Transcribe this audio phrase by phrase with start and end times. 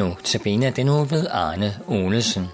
[0.00, 2.44] Nu til bene den nu ved Arne Olesen.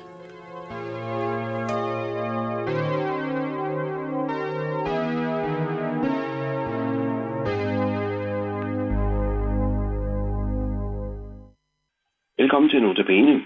[12.38, 13.42] Velkommen til Notabene.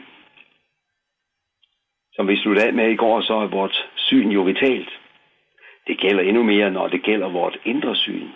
[2.13, 4.91] Som vi sluttede af med i går, så er vores syn jo vitalt.
[5.87, 8.29] Det gælder endnu mere, når det gælder vores indre syn,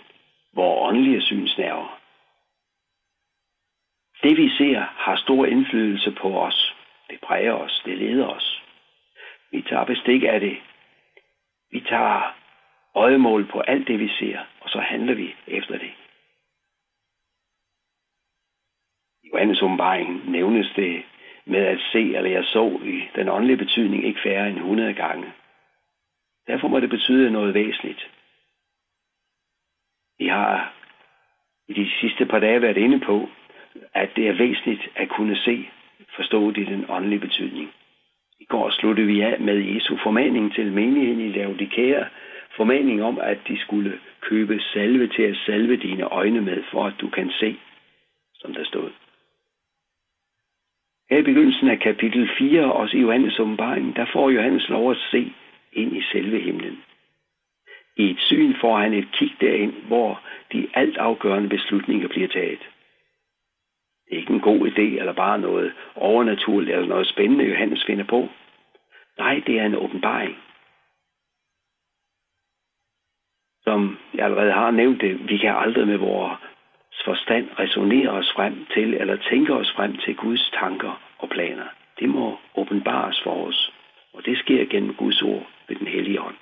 [0.55, 1.98] vores åndelige synsnerver.
[4.23, 6.75] Det vi ser har stor indflydelse på os.
[7.11, 8.63] Det præger os, det leder os.
[9.51, 10.57] Vi tager bestik af det.
[11.71, 12.35] Vi tager
[12.95, 15.93] øjemål på alt det, vi ser, og så handler vi efter det.
[19.23, 21.03] I Johannes åbenbaring nævnes det
[21.45, 25.33] med at se eller jeg så i den åndelige betydning ikke færre end 100 gange.
[26.47, 28.11] Derfor må det betyde noget væsentligt.
[30.19, 30.75] Vi har
[31.69, 33.29] i de sidste par dage været inde på,
[33.95, 35.69] at det er væsentligt at kunne se,
[36.17, 37.71] forstå det i den åndelige betydning.
[38.41, 42.05] I går sluttede vi af med Jesu formaning til menigheden i Laodikea,
[42.57, 46.95] formaning om, at de skulle købe salve til at salve dine øjne med, for at
[47.01, 47.57] du kan se,
[48.35, 48.91] som der stod.
[51.11, 54.97] Her i begyndelsen af kapitel 4, også i Johannes åbenbaring, der får Johannes lov at
[55.11, 55.33] se
[55.73, 56.83] ind i selve himlen.
[57.97, 62.69] I et syn får han et kig derind, hvor de altafgørende beslutninger bliver taget.
[64.11, 68.29] Er ikke en god idé, eller bare noget overnaturligt, eller noget spændende, Johannes finder på.
[69.19, 70.37] Nej, det er en åbenbaring.
[73.65, 76.39] Som jeg allerede har nævnt det, vi kan aldrig med vores
[77.05, 81.67] forstand resonere os frem til, eller tænke os frem til Guds tanker og planer.
[81.99, 83.73] Det må åbenbares for os,
[84.13, 86.37] og det sker gennem Guds ord ved den hellige ånd.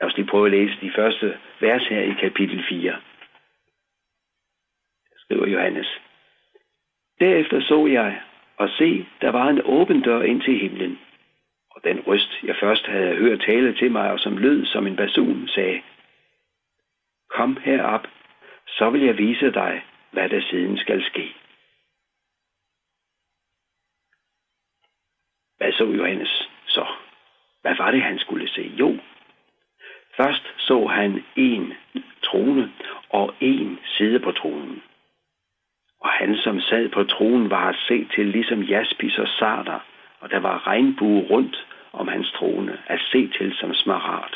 [0.00, 2.96] Lad os lige prøve at læse de første vers her i kapitel 4
[5.30, 6.00] skriver Johannes.
[7.20, 8.22] Derefter så jeg
[8.56, 10.98] og se, der var en åben dør ind til himlen.
[11.70, 14.96] Og den røst, jeg først havde hørt tale til mig, og som lød som en
[14.96, 15.82] basun, sagde,
[17.28, 18.06] Kom herop,
[18.66, 21.34] så vil jeg vise dig, hvad der siden skal ske.
[25.56, 26.86] Hvad så Johannes så?
[27.62, 28.72] Hvad var det, han skulle se?
[28.78, 28.98] Jo,
[30.16, 31.74] først så han en
[32.22, 32.72] trone
[33.10, 34.82] og en side på tronen.
[36.00, 39.80] Og han, som sad på tronen, var at se til ligesom jaspis og sarder,
[40.20, 44.34] og der var regnbue rundt om hans trone, at se til som smaragd.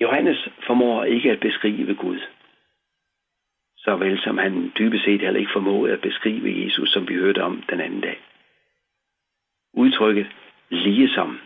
[0.00, 2.20] Johannes formår ikke at beskrive Gud,
[3.76, 7.42] så vel som han dybest set heller ikke formåede at beskrive Jesus, som vi hørte
[7.42, 8.20] om den anden dag.
[9.72, 10.26] Udtrykket
[10.70, 11.40] ligesom,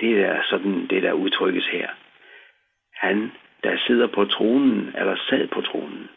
[0.00, 1.88] det er sådan det, der udtrykkes her.
[2.94, 3.32] Han
[3.64, 6.08] der sidder på tronen, eller sad på tronen.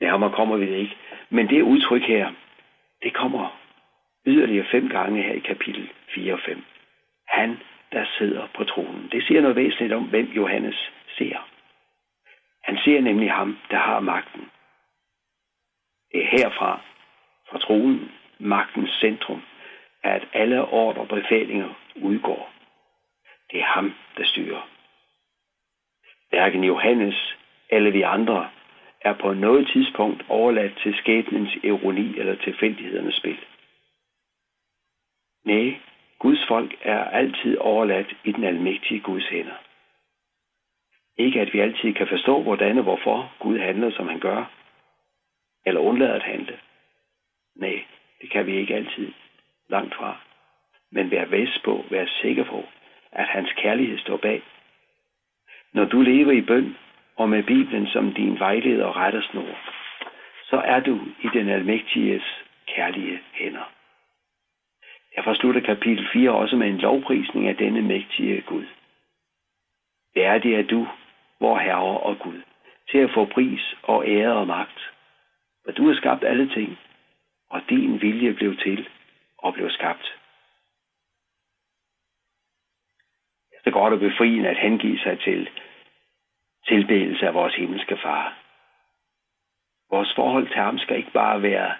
[0.00, 0.96] Nærmere kommer vi det ikke.
[1.30, 2.32] Men det udtryk her,
[3.02, 3.60] det kommer
[4.26, 6.64] yderligere fem gange her i kapitel 4 og 5.
[7.28, 7.58] Han,
[7.92, 9.08] der sidder på tronen.
[9.12, 11.48] Det siger noget væsentligt om, hvem Johannes ser.
[12.64, 14.50] Han ser nemlig ham, der har magten.
[16.12, 16.80] Det er herfra,
[17.50, 19.42] fra tronen, magtens centrum,
[20.02, 22.52] at alle ordre og befalinger udgår.
[23.50, 24.75] Det er ham, der styrer.
[26.30, 27.36] Hverken Johannes
[27.70, 28.50] eller vi andre
[29.00, 33.38] er på noget tidspunkt overladt til skæbnens ironi eller tilfældighedernes spil.
[35.44, 35.80] Nej,
[36.18, 39.54] Guds folk er altid overladt i den almægtige Guds hænder.
[41.18, 44.50] Ikke at vi altid kan forstå, hvordan og hvorfor Gud handler, som han gør,
[45.66, 46.58] eller undlader at handle.
[47.56, 47.84] Nej,
[48.20, 49.12] det kan vi ikke altid.
[49.68, 50.20] Langt fra.
[50.90, 52.64] Men vær væs på, vær sikker på,
[53.12, 54.42] at hans kærlighed står bag
[55.72, 56.76] når du lever i bøn
[57.16, 59.58] og med Bibelen som din vejleder og rettesnor,
[60.50, 62.24] så er du i den almægtiges
[62.66, 63.72] kærlige hænder.
[65.16, 68.66] Derfor slutter kapitel 4 også med en lovprisning af denne mægtige Gud.
[70.14, 70.88] Det er du,
[71.40, 72.42] vor Herre og Gud,
[72.90, 74.90] til at få pris og ære og magt.
[75.64, 76.78] For du har skabt alle ting,
[77.50, 78.88] og din vilje blev til
[79.38, 80.16] og blev skabt.
[83.50, 85.50] Det er godt og befriende at hengive sig til
[86.68, 88.34] tilbedelse af vores himmelske far.
[89.90, 91.74] Vores forhold til ham skal ikke bare være,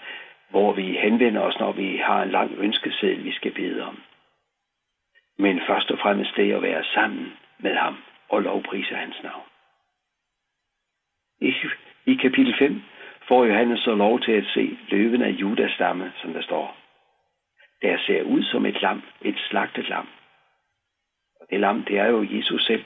[0.50, 4.02] hvor vi henvender os, når vi har en lang ønskeseddel, vi skal bede om.
[5.38, 7.96] Men først og fremmest det at være sammen med ham
[8.28, 9.44] og lovprise hans navn.
[11.40, 11.54] I,
[12.06, 12.82] I kapitel 5
[13.28, 16.76] får Johannes så lov til at se løven af Judas stamme, som der står.
[17.82, 20.08] Der ser ud som et lam, et slagtet lam.
[21.40, 22.84] Og det lam, det er jo Jesus selv.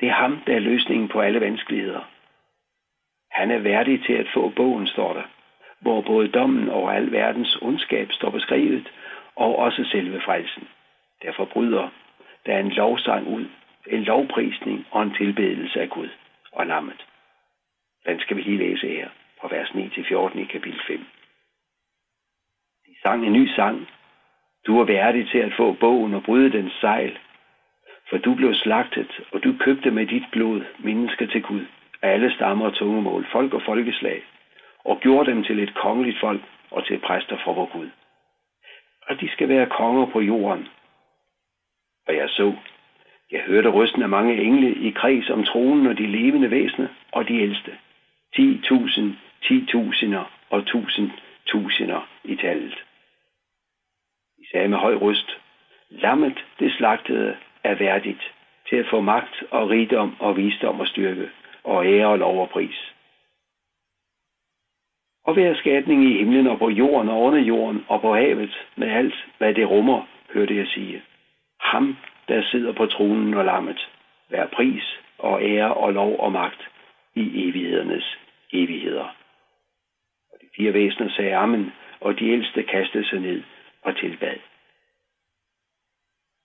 [0.00, 2.10] Det er ham, der er løsningen på alle vanskeligheder.
[3.30, 5.22] Han er værdig til at få bogen, står der,
[5.80, 8.92] hvor både dommen over al verdens ondskab står beskrevet,
[9.36, 10.68] og også selve frelsen.
[11.22, 11.88] Derfor bryder
[12.46, 13.46] der en lovsang ud,
[13.86, 16.08] en lovprisning og en tilbedelse af Gud
[16.52, 17.06] og lammet.
[18.06, 19.08] Den skal vi lige læse her,
[19.40, 21.06] fra vers 9-14 i kapitel 5.
[22.86, 23.88] De sang en ny sang.
[24.66, 27.18] Du er værdig til at få bogen og bryde dens sejl,
[28.10, 31.66] for du blev slagtet, og du købte med dit blod mennesker til Gud,
[32.02, 34.22] alle stammer og tungemål, folk og folkeslag,
[34.84, 36.40] og gjorde dem til et kongeligt folk
[36.70, 37.88] og til præster for vor Gud.
[39.08, 40.68] Og de skal være konger på jorden.
[42.08, 42.54] Og jeg så,
[43.30, 47.28] jeg hørte rysten af mange engle i kreds om tronen og de levende væsener og
[47.28, 47.78] de ældste.
[48.36, 49.02] 10.000,
[49.44, 50.16] 10.000
[50.50, 51.10] og tusind
[51.46, 52.84] tusinder i tallet.
[54.38, 55.38] De sagde med høj røst,
[55.90, 58.32] lammet det slagtede er værdigt
[58.68, 61.30] til at få magt og rigdom og visdom og styrke
[61.64, 62.94] og ære og lov og pris.
[65.24, 68.88] Og være skabning i himlen og på jorden og under jorden og på havet med
[68.88, 70.02] alt, hvad det rummer,
[70.34, 71.02] hørte jeg sige.
[71.60, 71.96] Ham,
[72.28, 73.88] der sidder på tronen og lammet,
[74.30, 76.68] vær pris og ære og lov og magt
[77.14, 78.18] i evighedernes
[78.52, 79.14] evigheder.
[80.32, 83.42] Og de fire væsener sagde amen, og de ældste kastede sig ned
[83.82, 84.36] og tilbad.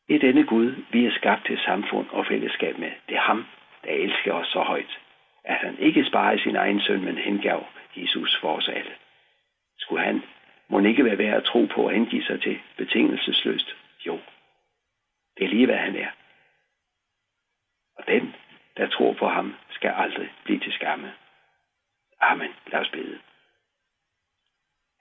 [0.07, 2.91] Det er denne Gud, vi er skabt til samfund og fællesskab med.
[3.07, 3.45] Det er ham,
[3.83, 4.99] der elsker os så højt,
[5.43, 7.65] at han ikke sparer sin egen søn, men hengav
[7.95, 8.95] Jesus for os alle.
[9.79, 10.23] Skulle han
[10.69, 13.75] må ikke være værd at tro på og hengive sig til betingelsesløst?
[14.05, 14.19] Jo,
[15.37, 16.11] det er lige hvad han er.
[17.97, 18.35] Og den,
[18.77, 21.13] der tror på ham, skal aldrig blive til skamme.
[22.21, 22.51] Amen.
[22.67, 23.19] Lad os bede.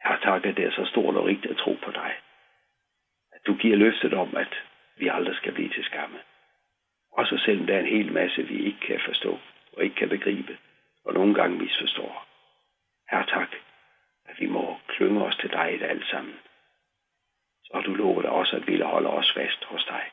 [0.04, 2.14] Jeg tak, at det er så stort og rigtigt at tro på dig.
[3.32, 4.62] At du giver løftet om, at
[5.02, 6.18] vi aldrig skal blive til skamme.
[7.12, 9.38] Også selvom der er en hel masse, vi ikke kan forstå
[9.72, 10.58] og ikke kan begribe,
[11.04, 12.26] og nogle gange misforstår.
[13.10, 13.50] Her tak,
[14.28, 16.34] at vi må klynge os til dig i det alt sammen.
[17.64, 20.04] Så du lover os, også, at ville holde os fast hos dig.